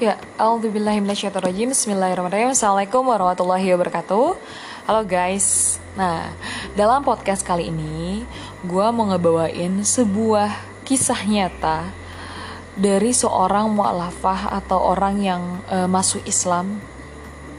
[0.00, 2.56] Ya, Alhamdulillahirrahmanirrahim Bismillahirrahmanirrahim.
[2.56, 4.32] Assalamualaikum warahmatullahi wabarakatuh.
[4.88, 5.76] Halo guys.
[5.92, 6.32] Nah,
[6.72, 8.24] dalam podcast kali ini
[8.64, 10.56] Gue mau ngebawain sebuah
[10.88, 11.92] kisah nyata
[12.80, 16.80] Dari seorang mu'alafah atau orang yang uh, masuk Islam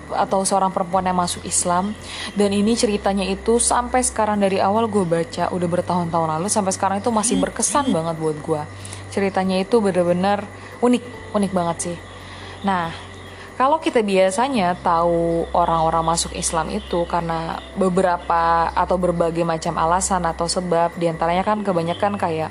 [0.09, 1.93] atau seorang perempuan yang masuk Islam.
[2.33, 6.97] Dan ini ceritanya itu sampai sekarang dari awal gue baca udah bertahun-tahun lalu sampai sekarang
[7.05, 8.61] itu masih berkesan banget buat gue
[9.11, 10.47] ceritanya itu bener-bener
[10.79, 11.03] unik
[11.35, 11.97] unik banget sih
[12.61, 12.93] Nah,
[13.61, 20.49] kalau kita biasanya tahu orang-orang masuk Islam itu karena beberapa atau berbagai macam alasan atau
[20.49, 22.49] sebab di antaranya kan kebanyakan kayak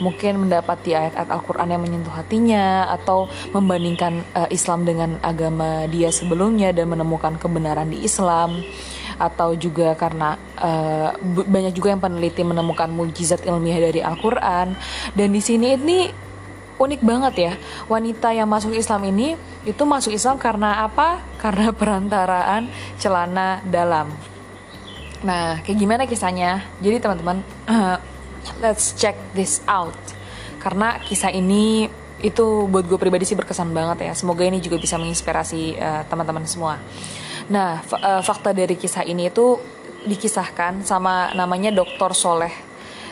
[0.00, 6.72] mungkin mendapati ayat-ayat Al-Quran yang menyentuh hatinya atau membandingkan uh, Islam dengan agama dia sebelumnya
[6.72, 8.64] dan menemukan kebenaran di Islam.
[9.20, 14.72] Atau juga karena uh, banyak juga yang peneliti menemukan mujizat ilmiah dari Al-Quran.
[15.12, 16.29] Dan di sini ini
[16.80, 17.52] unik banget ya
[17.92, 19.36] wanita yang masuk Islam ini
[19.68, 21.20] itu masuk Islam karena apa?
[21.36, 24.08] Karena perantaraan celana dalam.
[25.20, 26.64] Nah, kayak gimana kisahnya?
[26.80, 27.44] Jadi teman-teman,
[28.64, 29.92] let's check this out.
[30.56, 34.12] Karena kisah ini itu buat gue pribadi sih berkesan banget ya.
[34.16, 36.80] Semoga ini juga bisa menginspirasi uh, teman-teman semua.
[37.52, 39.60] Nah, uh, fakta dari kisah ini itu
[40.08, 42.16] dikisahkan sama namanya Dr.
[42.16, 42.69] Soleh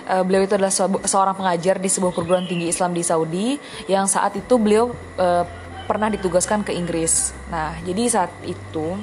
[0.09, 0.73] uh, beliau itu adalah
[1.05, 3.47] seorang pengajar di sebuah perguruan tinggi Islam di Saudi
[3.87, 5.45] yang saat itu beliau uh,
[5.85, 7.33] pernah ditugaskan ke Inggris.
[7.49, 8.97] Nah, jadi saat itu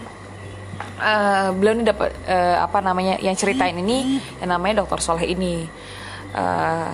[1.02, 5.66] uh, beliau ini dapat uh, apa namanya yang ceritain ini yang namanya Dokter Soleh ini.
[6.36, 6.94] Uh,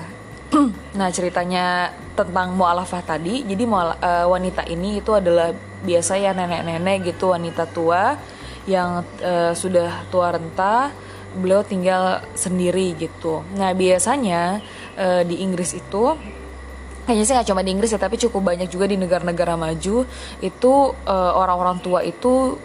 [0.99, 3.43] nah ceritanya tentang mualafah tadi.
[3.47, 8.19] Jadi mual, uh, wanita ini itu adalah biasa ya nenek-nenek gitu wanita tua
[8.69, 10.93] yang uh, sudah tua renta
[11.35, 13.43] beliau tinggal sendiri gitu.
[13.55, 14.59] Nah biasanya
[14.99, 16.15] uh, di Inggris itu
[17.05, 20.05] kayaknya sih nggak cuma di Inggris ya tapi cukup banyak juga di negara-negara maju
[20.39, 20.73] itu
[21.07, 22.55] uh, orang-orang tua itu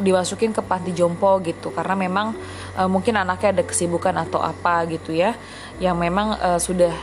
[0.00, 2.32] dimasukin ke panti jompo gitu karena memang
[2.78, 5.36] uh, mungkin anaknya ada kesibukan atau apa gitu ya
[5.76, 6.94] yang memang uh, sudah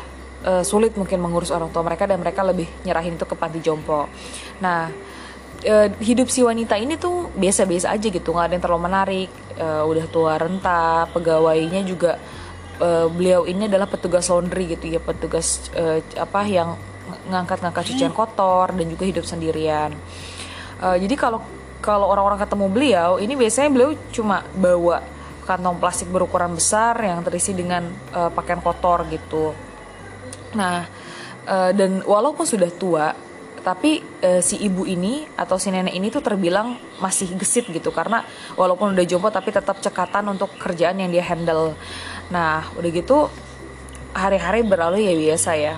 [0.47, 4.09] uh, sulit mungkin mengurus orang tua mereka dan mereka lebih nyerahin itu ke panti jompo.
[4.57, 4.89] Nah
[5.66, 9.29] uh, hidup si wanita ini tuh biasa-biasa aja gitu nggak ada yang terlalu menarik.
[9.57, 12.22] Uh, udah tua renta pegawainya juga
[12.78, 16.78] uh, beliau ini adalah petugas laundry gitu ya petugas uh, apa yang
[17.31, 19.95] ngangkat-ngangkat cucian kotor dan juga hidup sendirian.
[20.78, 21.41] Uh, jadi kalau
[21.81, 25.01] kalau orang-orang ketemu beliau ini biasanya beliau cuma bawa
[25.47, 29.56] kantong plastik berukuran besar yang terisi dengan uh, pakaian kotor gitu.
[30.53, 30.85] Nah
[31.47, 33.16] uh, dan walaupun sudah tua
[33.62, 37.90] tapi e, si ibu ini atau si nenek ini tuh terbilang masih gesit gitu.
[37.91, 38.23] Karena
[38.56, 41.75] walaupun udah jompo tapi tetap cekatan untuk kerjaan yang dia handle.
[42.31, 43.28] Nah udah gitu
[44.16, 45.75] hari-hari berlalu ya biasa ya.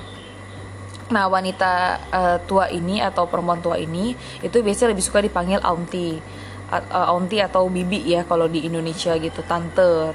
[1.10, 1.74] Nah wanita
[2.14, 4.14] uh, tua ini atau perempuan tua ini
[4.46, 6.22] itu biasanya lebih suka dipanggil auntie,
[6.70, 9.42] uh, auntie atau bibi ya kalau di Indonesia gitu.
[9.44, 10.14] Tante,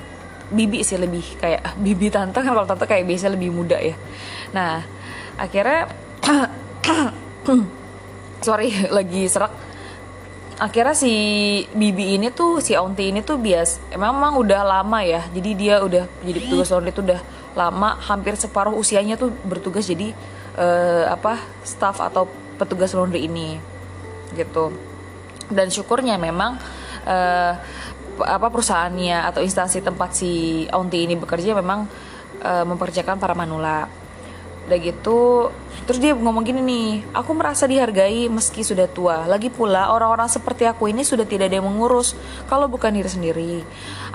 [0.54, 2.38] bibi sih lebih kayak bibi tante.
[2.38, 3.98] Kan kalau tante kayak biasa lebih muda ya.
[4.54, 4.86] Nah
[5.34, 5.90] akhirnya
[8.40, 9.52] sorry lagi serak.
[10.54, 11.12] Akhirnya si
[11.74, 16.06] Bibi ini tuh si Auntie ini tuh bias memang udah lama ya jadi dia udah
[16.22, 17.20] jadi petugas laundry itu udah
[17.58, 20.14] lama hampir separuh usianya tuh bertugas jadi
[20.54, 23.58] uh, apa staff atau petugas laundry ini
[24.38, 24.70] gitu.
[25.50, 26.54] Dan syukurnya memang
[27.02, 27.52] uh,
[28.22, 31.90] apa perusahaannya atau instansi tempat si Auntie ini bekerja memang
[32.46, 32.62] uh,
[33.18, 33.90] para manula
[34.64, 35.52] udah gitu
[35.84, 39.28] terus dia ngomong gini nih aku merasa dihargai meski sudah tua.
[39.28, 42.16] Lagi pula orang-orang seperti aku ini sudah tidak ada yang mengurus.
[42.48, 43.54] Kalau bukan diri sendiri.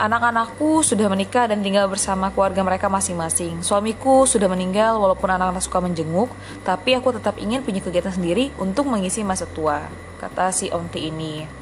[0.01, 3.61] Anak-anakku sudah menikah dan tinggal bersama keluarga mereka masing-masing.
[3.61, 6.33] Suamiku sudah meninggal walaupun anak-anak suka menjenguk
[6.65, 9.85] tapi aku tetap ingin punya kegiatan sendiri untuk mengisi masa tua
[10.19, 11.58] kata si onti ini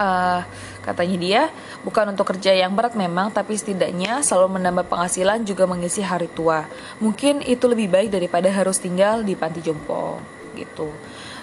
[0.00, 0.40] uh,
[0.80, 1.42] katanya dia
[1.84, 6.64] bukan untuk kerja yang berat memang tapi setidaknya selalu menambah penghasilan juga mengisi hari tua.
[6.98, 10.18] Mungkin itu lebih baik daripada harus tinggal di panti jompo
[10.56, 10.88] gitu.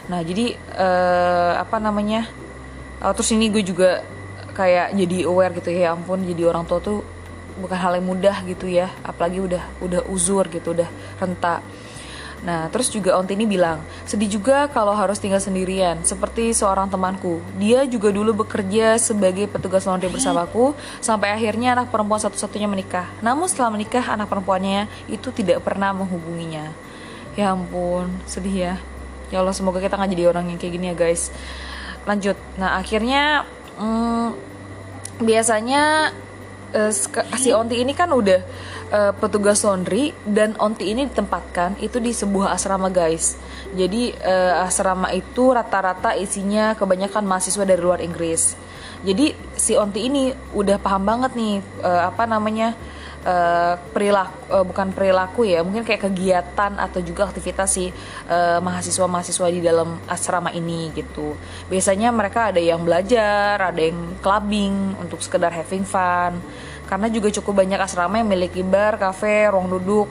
[0.10, 2.26] Nah jadi uh, apa namanya
[3.00, 4.02] uh, terus ini gue juga
[4.58, 7.06] kayak jadi aware gitu ya, ampun jadi orang tua tuh
[7.58, 10.86] bukan hal yang mudah gitu ya apalagi udah udah uzur gitu udah
[11.18, 11.66] renta
[12.46, 17.42] Nah, terus juga Onti ini bilang, sedih juga kalau harus tinggal sendirian, seperti seorang temanku.
[17.58, 23.10] Dia juga dulu bekerja sebagai petugas laundry bersamaku, sampai akhirnya anak perempuan satu-satunya menikah.
[23.26, 26.72] Namun setelah menikah, anak perempuannya itu tidak pernah menghubunginya.
[27.34, 28.74] Ya ampun, sedih ya.
[29.34, 31.34] Ya Allah, semoga kita nggak jadi orang yang kayak gini ya guys.
[32.08, 32.40] Lanjut.
[32.56, 33.44] Nah, akhirnya
[33.76, 34.30] hmm,
[35.20, 36.14] biasanya
[36.74, 36.92] uh,
[37.36, 38.42] si Onti ini kan udah
[38.92, 43.36] uh, petugas laundry dan onti ini ditempatkan itu di sebuah asrama guys.
[43.76, 48.56] Jadi uh, asrama itu rata-rata isinya kebanyakan mahasiswa dari luar Inggris.
[49.06, 52.74] Jadi si onti ini udah paham banget nih uh, apa namanya
[53.28, 59.48] uh, perilaku uh, bukan perilaku ya mungkin kayak kegiatan atau juga aktivitas si uh, mahasiswa-mahasiswa
[59.52, 61.36] di dalam asrama ini gitu
[61.68, 66.40] biasanya mereka ada yang belajar ada yang clubbing untuk sekedar having fun
[66.88, 70.08] karena juga cukup banyak asrama yang memiliki bar, kafe, ruang duduk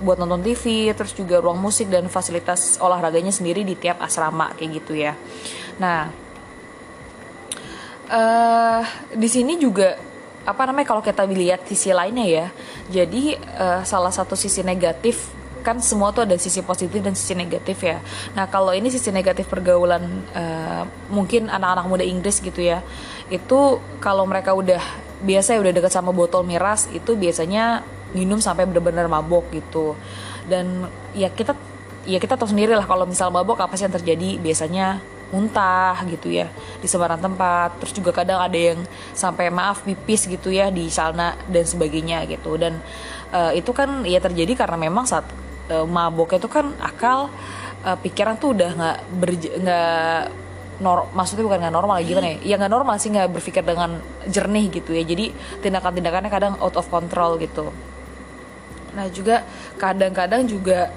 [0.00, 4.70] buat nonton TV, terus juga ruang musik dan fasilitas olahraganya sendiri di tiap asrama kayak
[4.80, 5.12] gitu ya.
[5.76, 6.08] Nah,
[8.08, 8.80] uh,
[9.12, 9.96] di sini juga
[10.40, 12.46] apa namanya kalau kita lihat sisi lainnya ya,
[12.88, 17.84] jadi uh, salah satu sisi negatif kan semua tuh ada sisi positif dan sisi negatif
[17.84, 18.00] ya.
[18.32, 22.80] Nah kalau ini sisi negatif pergaulan uh, mungkin anak-anak muda Inggris gitu ya,
[23.28, 24.80] itu kalau mereka udah
[25.20, 27.84] biasa ya udah deket sama botol miras itu biasanya
[28.16, 29.94] minum sampai benar-benar mabok gitu.
[30.48, 31.54] Dan ya kita
[32.08, 34.40] ya kita tahu sendiri lah kalau misal mabok apa sih yang terjadi?
[34.40, 35.00] Biasanya
[35.30, 36.50] muntah gitu ya
[36.82, 37.78] di sembarang tempat.
[37.78, 38.82] Terus juga kadang ada yang
[39.14, 42.58] sampai maaf pipis gitu ya di sana dan sebagainya gitu.
[42.58, 42.82] Dan
[43.30, 45.26] uh, itu kan ya terjadi karena memang saat
[45.70, 47.30] uh, mabok itu kan akal
[47.86, 48.98] uh, pikiran tuh udah nggak
[49.62, 50.20] nggak
[50.80, 52.36] nor maksudnya bukan nggak normal gimana ya?
[52.42, 55.04] Ya nggak normal sih nggak berpikir dengan jernih gitu ya.
[55.04, 57.68] Jadi tindakan-tindakannya kadang out of control gitu.
[58.96, 59.44] Nah juga
[59.76, 60.90] kadang-kadang juga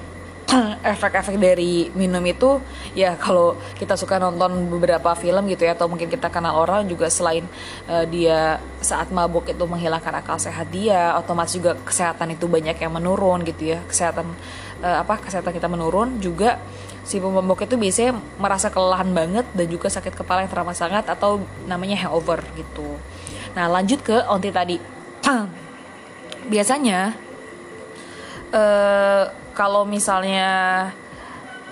[0.95, 2.59] efek-efek dari minum itu
[2.93, 7.07] ya kalau kita suka nonton beberapa film gitu ya atau mungkin kita kenal orang juga
[7.07, 7.47] selain
[7.87, 12.93] uh, dia saat mabuk itu menghilangkan akal sehat dia otomatis juga kesehatan itu banyak yang
[12.93, 13.79] menurun gitu ya.
[13.87, 14.27] Kesehatan
[14.83, 16.59] uh, apa kesehatan kita menurun juga
[17.03, 21.43] si pemabok itu biasanya merasa kelelahan banget dan juga sakit kepala yang teramat sangat atau
[21.67, 22.95] namanya hangover gitu.
[23.53, 24.77] Nah lanjut ke onti tadi.
[26.51, 27.15] Biasanya
[28.55, 30.51] uh, kalau misalnya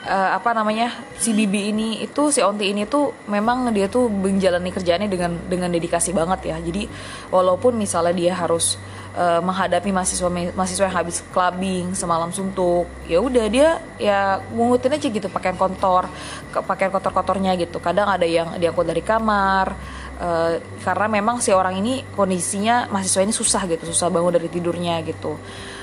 [0.05, 4.69] uh, apa namanya si Bibi ini itu si Onti ini tuh memang dia tuh menjalani
[4.73, 6.57] kerjaannya dengan dengan dedikasi banget ya.
[6.57, 6.89] Jadi
[7.29, 8.77] walaupun misalnya dia harus
[9.15, 13.69] uh, menghadapi mahasiswa mahasiswa yang habis clubbing semalam suntuk ya udah dia
[13.99, 16.07] ya ngungutin aja gitu pakaian kotor
[16.51, 19.75] pakaian kotor-kotornya gitu kadang ada yang diangkut dari kamar
[20.19, 20.51] uh,
[20.83, 25.35] karena memang si orang ini kondisinya mahasiswa ini susah gitu susah bangun dari tidurnya gitu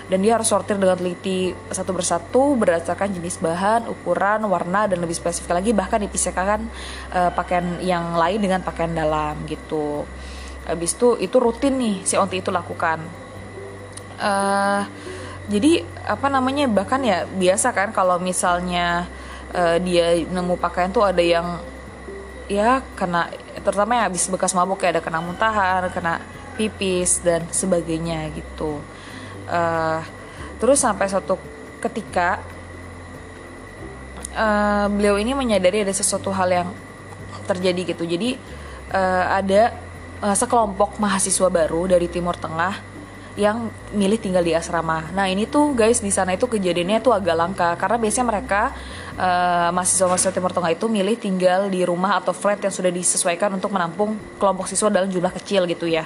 [0.08, 5.12] dan dia harus sortir dengan teliti satu persatu berdasarkan jenis bahan, ukuran, warna dan lebih
[5.12, 5.76] spesifik lagi.
[5.76, 6.60] Bahkan dipisahkan
[7.12, 10.08] uh, pakaian yang lain dengan pakaian dalam gitu.
[10.64, 13.04] Habis itu itu rutin nih si onti itu lakukan.
[14.16, 14.82] Uh,
[15.52, 19.04] jadi apa namanya bahkan ya biasa kan kalau misalnya
[19.52, 21.60] uh, dia nemu pakaian tuh ada yang
[22.48, 23.28] ya kena
[23.60, 26.20] terutama yang habis bekas mabuk ya ada kena muntahan kena
[26.56, 28.80] pipis dan sebagainya gitu
[29.48, 30.00] uh,
[30.60, 31.40] terus sampai suatu
[31.82, 32.42] ketika
[34.36, 36.68] uh, beliau ini menyadari ada sesuatu hal yang
[37.48, 38.36] terjadi gitu jadi
[38.92, 39.74] uh, ada
[40.20, 42.98] uh, sekelompok mahasiswa baru dari Timur Tengah
[43.38, 45.14] yang milih tinggal di asrama.
[45.14, 48.74] Nah ini tuh guys di sana itu kejadiannya tuh agak langka karena biasanya mereka
[49.14, 53.70] uh, mahasiswa-mahasiswa Timur Tengah itu milih tinggal di rumah atau flat yang sudah disesuaikan untuk
[53.70, 56.02] menampung kelompok siswa dalam jumlah kecil gitu ya.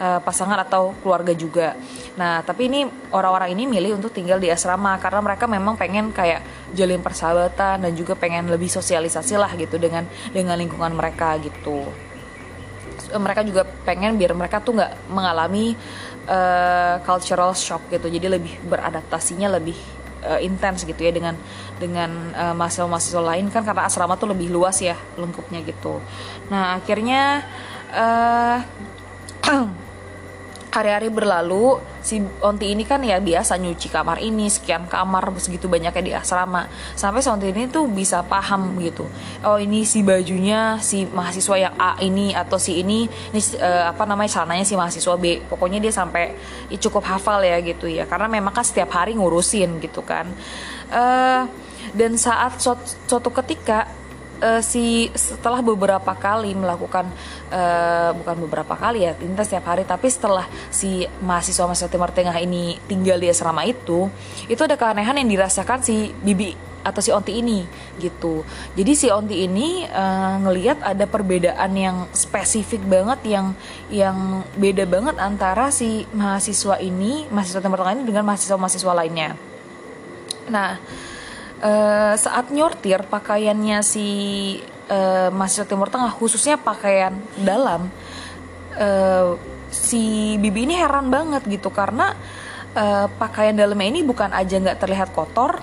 [0.00, 1.76] Uh, pasangan atau keluarga juga.
[2.16, 6.40] Nah, tapi ini orang-orang ini milih untuk tinggal di asrama karena mereka memang pengen kayak
[6.72, 11.84] jalin persahabatan dan juga pengen lebih sosialisasi lah gitu dengan dengan lingkungan mereka gitu.
[13.10, 15.74] Eh, mereka juga pengen biar mereka tuh nggak mengalami
[16.30, 19.74] uh, cultural shock gitu jadi lebih beradaptasinya lebih
[20.22, 21.34] uh, intens gitu ya dengan
[21.82, 25.98] dengan uh, mahasiswa-mahasiswa lain kan karena asrama tuh lebih luas ya lengkapnya gitu
[26.46, 27.42] nah akhirnya
[27.90, 28.58] uh,
[30.70, 36.02] hari-hari berlalu si Onti ini kan ya biasa nyuci kamar ini sekian kamar segitu banyaknya
[36.02, 36.70] di asrama.
[36.94, 39.04] Sampai si Onti ini tuh bisa paham gitu.
[39.42, 44.06] Oh ini si bajunya si mahasiswa yang A ini atau si ini ini uh, apa
[44.06, 45.42] namanya celananya si mahasiswa B.
[45.50, 46.38] Pokoknya dia sampai
[46.70, 48.06] ya, cukup hafal ya gitu ya.
[48.06, 50.30] Karena memang kan setiap hari ngurusin gitu kan.
[50.90, 51.50] Uh,
[51.90, 53.99] dan saat suatu ketika
[54.40, 57.06] uh, si setelah beberapa kali melakukan
[57.52, 62.36] uh, bukan beberapa kali ya ini setiap hari tapi setelah si mahasiswa mahasiswa Timur Tengah
[62.42, 64.08] ini tinggal di asrama itu
[64.50, 67.68] itu ada keanehan yang dirasakan si Bibi atau si Onti ini
[68.00, 68.40] gitu.
[68.72, 73.52] Jadi si Onti ini uh, ngelihat ada perbedaan yang spesifik banget yang
[73.92, 79.36] yang beda banget antara si mahasiswa ini, mahasiswa Timur Tengah ini dengan mahasiswa-mahasiswa lainnya.
[80.48, 80.80] Nah,
[81.62, 84.06] uh, saat nyortir pakaiannya si
[84.90, 87.88] uh, mahasiswa Timur Tengah khususnya pakaian dalam
[88.76, 89.36] uh,
[89.70, 92.16] si Bibi ini heran banget gitu karena
[92.74, 95.62] uh, pakaian dalamnya ini bukan aja nggak terlihat kotor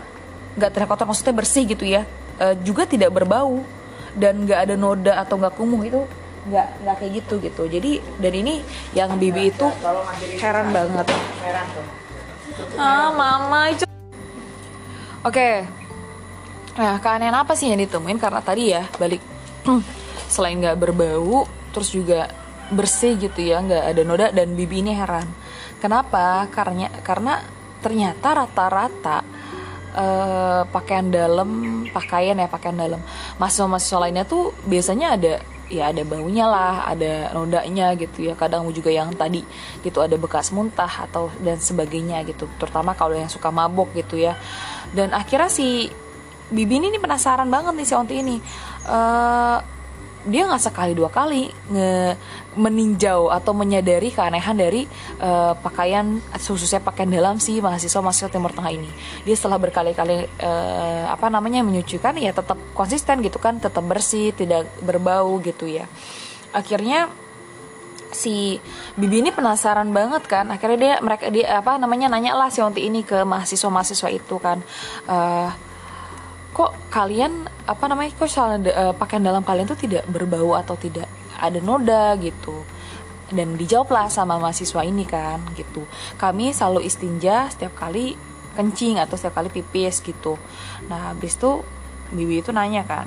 [0.57, 2.07] nggak terlihat kotor maksudnya bersih gitu ya
[2.39, 3.61] uh, juga tidak berbau
[4.17, 6.01] dan nggak ada noda atau nggak kumuh itu
[6.47, 7.63] nggak nggak kayak gitu gitu.
[7.67, 7.91] Jadi
[8.23, 8.63] dan ini
[8.95, 9.67] yang bibi itu
[10.39, 11.05] heran banget.
[12.79, 13.83] Ah mama itu.
[15.27, 15.76] Oke okay.
[16.77, 19.21] Nah keanehan apa sih yang ditemuin karena tadi ya balik
[20.29, 22.29] selain nggak berbau terus juga
[22.69, 25.25] bersih gitu ya nggak ada noda dan bibi ini heran
[25.81, 27.41] kenapa karena karena
[27.81, 29.17] ternyata rata-rata
[29.97, 31.49] uh, pakaian dalam
[31.89, 33.01] pakaian ya pakaian dalam
[33.41, 35.33] mahasiswa-mahasiswa lainnya tuh biasanya ada
[35.67, 38.33] ya ada baunya lah, ada nodanya gitu ya.
[38.39, 39.43] Kadang juga yang tadi
[39.83, 42.47] gitu ada bekas muntah atau dan sebagainya gitu.
[42.59, 44.39] Terutama kalau yang suka mabok gitu ya.
[44.95, 45.91] Dan akhirnya si
[46.47, 48.37] Bibi ini penasaran banget nih si Onti ini.
[48.87, 49.59] Uh,
[50.27, 52.19] dia nggak sekali dua kali nge
[52.59, 54.83] meninjau atau menyadari keanehan dari
[55.23, 58.91] uh, pakaian khususnya pakaian dalam si mahasiswa mahasiswa Timur Tengah ini.
[59.23, 64.67] Dia setelah berkali-kali uh, apa namanya menyucikan ya tetap konsisten gitu kan, tetap bersih, tidak
[64.83, 65.87] berbau gitu ya.
[66.51, 67.07] Akhirnya
[68.11, 68.59] si
[68.95, 72.87] Bibi ini penasaran banget kan akhirnya dia mereka dia apa namanya nanya lah si Onti
[72.87, 74.63] ini ke mahasiswa mahasiswa itu kan
[75.11, 75.51] uh,
[76.57, 81.05] kok kalian apa namanya kok salah uh, pakaian dalam kalian tuh tidak berbau atau tidak
[81.37, 82.65] ada noda gitu.
[83.29, 85.85] Dan dijawablah sama mahasiswa ini kan gitu.
[86.17, 88.17] Kami selalu istinja setiap kali
[88.57, 90.41] kencing atau setiap kali pipis gitu.
[90.89, 91.61] Nah habis itu
[92.09, 93.05] bibi itu nanya kan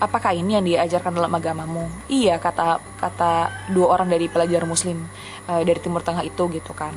[0.00, 1.86] apakah ini yang diajarkan dalam agamamu?
[2.08, 4.98] Iya kata kata dua orang dari pelajar muslim
[5.46, 6.96] uh, dari timur tengah itu gitu kan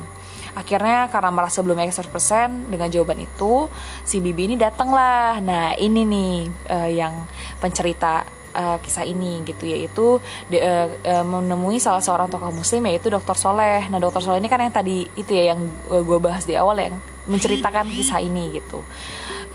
[0.54, 3.66] akhirnya karena merasa belum yakin 100% dengan jawaban itu
[4.06, 6.34] si Bibi ini datang lah nah ini nih
[6.70, 7.26] uh, yang
[7.58, 13.34] pencerita uh, kisah ini gitu yaitu de, uh, menemui salah seorang tokoh muslim yaitu Dokter
[13.34, 13.90] Soleh.
[13.90, 16.96] Nah Dokter Soleh ini kan yang tadi itu ya yang gue bahas di awal yang
[17.26, 18.80] menceritakan kisah ini gitu.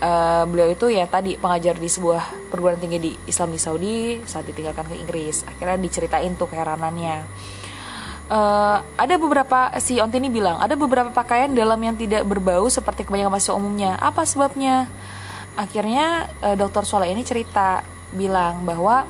[0.00, 4.48] Uh, beliau itu ya tadi pengajar di sebuah perguruan tinggi di Islam di Saudi saat
[4.48, 5.44] ditinggalkan ke Inggris.
[5.44, 7.24] Akhirnya diceritain tuh keheranannya
[8.30, 13.34] uh, ada beberapa si Ontini bilang ada beberapa pakaian dalam yang tidak berbau seperti kebanyakan
[13.34, 13.98] mahasiswa umumnya.
[13.98, 14.86] Apa sebabnya?
[15.58, 17.82] Akhirnya uh, Dokter Soleh ini cerita
[18.14, 19.04] bilang bahwa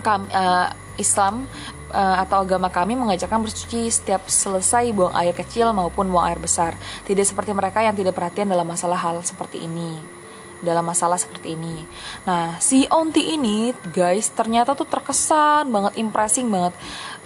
[0.00, 1.50] kami, uh, Islam
[1.90, 6.78] uh, atau agama kami mengajarkan bersuci setiap selesai buang air kecil maupun buang air besar.
[7.02, 10.23] Tidak seperti mereka yang tidak perhatian dalam masalah hal seperti ini
[10.64, 11.84] dalam masalah seperti ini.
[12.24, 16.74] Nah, si Onti ini, guys, ternyata tuh terkesan banget, impressing banget,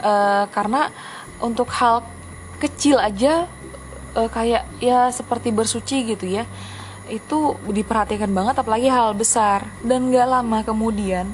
[0.03, 0.91] uh, karena
[1.39, 2.03] untuk hal
[2.59, 3.47] kecil aja
[4.19, 6.43] uh, kayak ya seperti bersuci gitu ya,
[7.07, 9.65] itu diperhatikan banget, apalagi hal besar.
[9.81, 11.31] Dan gak lama kemudian,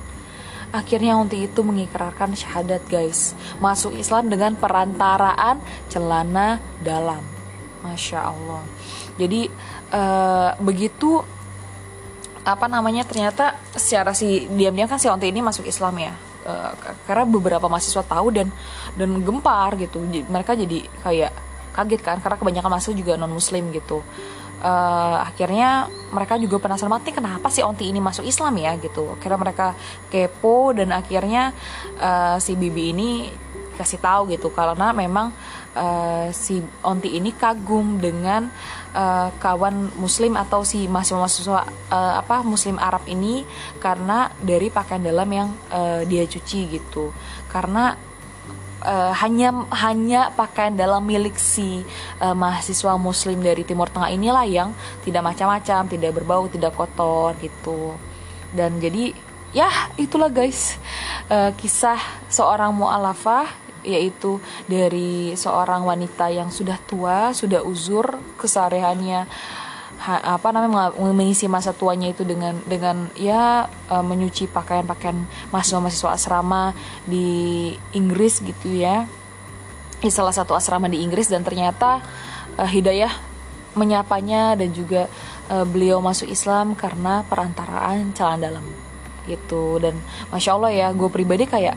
[0.71, 5.59] akhirnya Onti itu mengikrarkan syahadat, guys, masuk Islam dengan perantaraan
[5.89, 7.25] celana dalam.
[7.85, 8.65] Masya Allah.
[9.21, 9.47] Jadi
[9.93, 11.21] uh, begitu
[12.45, 16.13] apa namanya ternyata secara si diam-diam kan si Onti ini masuk Islam ya.
[16.45, 16.77] Uh,
[17.09, 18.53] karena beberapa mahasiswa tahu dan
[19.01, 19.97] dan gempar gitu.
[20.05, 21.33] Mereka jadi kayak
[21.73, 24.05] kaget kan karena kebanyakan mahasiswa juga non muslim gitu.
[24.65, 28.77] Uh, akhirnya mereka juga penasaran mati kenapa si Onti ini masuk Islam ya?
[28.77, 29.17] gitu.
[29.17, 29.67] Akhirnya mereka
[30.13, 31.57] kepo dan akhirnya
[31.97, 33.11] uh, si Bibi ini
[33.75, 35.35] kasih tahu gitu karena memang
[35.75, 38.49] uh, si Onti ini kagum dengan
[38.95, 43.43] uh, kawan muslim atau si mahasiswa-mahasiswa uh, apa muslim Arab ini
[43.83, 47.11] karena dari pakaian dalam yang uh, dia cuci gitu
[47.51, 47.99] karena
[48.85, 51.83] uh, hanya hanya pakaian dalam milik si
[52.21, 54.71] uh, mahasiswa muslim dari Timur Tengah inilah yang
[55.03, 57.97] tidak macam-macam, tidak berbau, tidak kotor gitu.
[58.55, 59.17] Dan jadi
[59.57, 60.77] ya itulah guys
[61.33, 69.29] uh, kisah seorang mualafah yaitu dari seorang wanita yang sudah tua, sudah uzur kesehariannya
[70.01, 76.73] ha, apa namanya mengisi masa tuanya itu dengan dengan ya uh, menyuci pakaian-pakaian mahasiswa-mahasiswa asrama
[77.05, 79.09] di Inggris gitu ya.
[80.05, 82.05] Di salah satu asrama di Inggris dan ternyata
[82.61, 83.13] uh, Hidayah
[83.75, 85.09] menyapanya dan juga
[85.51, 88.67] uh, beliau masuk Islam karena perantaraan celana dalam
[89.25, 89.97] gitu dan
[90.29, 91.77] masya Allah ya gue pribadi kayak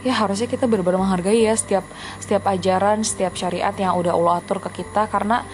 [0.00, 1.84] ya harusnya kita benar-benar menghargai ya setiap
[2.20, 5.08] setiap ajaran, setiap syariat yang udah Allah atur ke kita.
[5.08, 5.44] Karena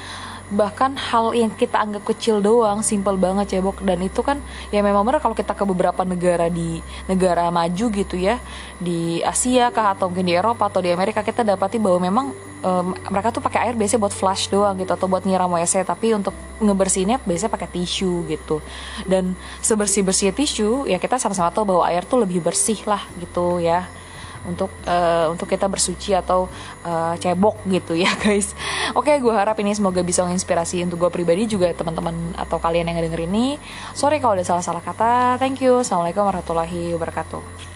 [0.46, 3.82] bahkan hal yang kita anggap kecil doang simple banget cebok.
[3.82, 4.38] Dan itu kan
[4.70, 6.78] ya memang benar kalau kita ke beberapa negara di
[7.10, 8.38] negara maju gitu ya.
[8.78, 12.26] Di Asia kah atau mungkin di Eropa atau di Amerika kita dapati bahwa memang
[12.62, 16.14] um, mereka tuh pakai air biasanya buat flush doang gitu atau buat nyiram WC tapi
[16.14, 18.62] untuk ngebersihinnya biasanya pakai tisu gitu.
[19.02, 23.58] Dan sebersih bersih tisu ya kita sama-sama tahu bahwa air tuh lebih bersih lah gitu
[23.58, 23.90] ya
[24.46, 26.46] untuk uh, untuk kita bersuci atau
[26.86, 28.54] uh, cebok gitu ya guys.
[28.94, 33.02] Oke gue harap ini semoga bisa menginspirasi untuk gue pribadi juga teman-teman atau kalian yang
[33.02, 33.58] denger ini.
[33.92, 35.36] Sorry kalau ada salah-salah kata.
[35.42, 35.82] Thank you.
[35.82, 37.75] Assalamualaikum warahmatullahi wabarakatuh